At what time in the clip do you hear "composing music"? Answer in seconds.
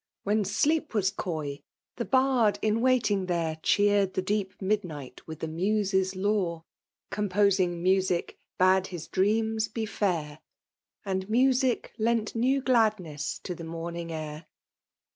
7.11-8.39